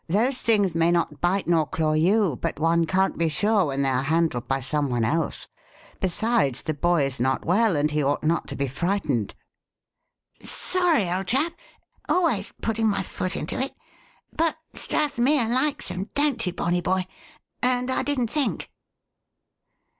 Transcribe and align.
"Those 0.07 0.39
things 0.39 0.73
may 0.73 0.89
not 0.91 1.21
bite 1.21 1.47
nor 1.47 1.67
claw 1.67 1.93
you, 1.93 2.35
but 2.41 2.57
one 2.57 2.87
can't 2.87 3.19
be 3.19 3.29
sure 3.29 3.65
when 3.65 3.83
they 3.83 3.89
are 3.89 4.01
handled 4.01 4.47
by 4.47 4.59
some 4.59 4.89
one 4.89 5.03
else. 5.05 5.47
Besides, 5.99 6.63
the 6.63 6.73
boy 6.73 7.03
is 7.03 7.19
not 7.19 7.45
well 7.45 7.75
and 7.75 7.91
he 7.91 8.03
ought 8.03 8.23
not 8.23 8.47
to 8.47 8.55
be 8.55 8.67
frightened." 8.67 9.35
"Sorry, 10.41 11.07
old 11.07 11.27
chap 11.27 11.53
always 12.09 12.51
puttin' 12.63 12.87
my 12.87 13.03
foot 13.03 13.35
into 13.35 13.59
it. 13.59 13.75
But 14.35 14.57
Strathmere 14.73 15.47
likes 15.53 15.91
'em, 15.91 16.09
don't 16.15 16.43
you, 16.47 16.53
bonny 16.53 16.81
boy? 16.81 17.05
and 17.61 17.91
I 17.91 18.01
didn't 18.01 18.31
think." 18.31 18.71